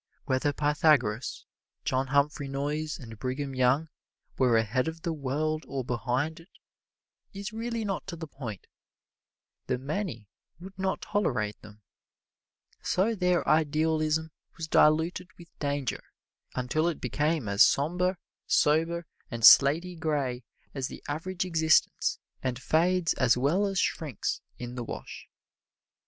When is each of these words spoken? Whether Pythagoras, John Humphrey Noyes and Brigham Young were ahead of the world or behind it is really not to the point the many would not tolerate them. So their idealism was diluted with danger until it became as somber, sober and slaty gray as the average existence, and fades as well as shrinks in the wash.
Whether 0.25 0.51
Pythagoras, 0.51 1.45
John 1.85 2.07
Humphrey 2.07 2.47
Noyes 2.47 2.97
and 2.97 3.19
Brigham 3.19 3.53
Young 3.53 3.87
were 4.35 4.57
ahead 4.57 4.87
of 4.87 5.03
the 5.03 5.13
world 5.13 5.63
or 5.67 5.83
behind 5.85 6.39
it 6.39 6.49
is 7.33 7.53
really 7.53 7.85
not 7.85 8.07
to 8.07 8.15
the 8.15 8.25
point 8.25 8.65
the 9.67 9.77
many 9.77 10.27
would 10.59 10.75
not 10.79 11.03
tolerate 11.03 11.61
them. 11.61 11.83
So 12.81 13.13
their 13.13 13.47
idealism 13.47 14.31
was 14.57 14.67
diluted 14.67 15.27
with 15.37 15.55
danger 15.59 16.01
until 16.55 16.87
it 16.87 16.99
became 16.99 17.47
as 17.47 17.61
somber, 17.61 18.17
sober 18.47 19.05
and 19.29 19.43
slaty 19.45 19.95
gray 19.95 20.43
as 20.73 20.87
the 20.87 21.03
average 21.07 21.45
existence, 21.45 22.17
and 22.41 22.59
fades 22.59 23.13
as 23.19 23.37
well 23.37 23.67
as 23.67 23.77
shrinks 23.77 24.41
in 24.57 24.73
the 24.73 24.83
wash. 24.83 25.29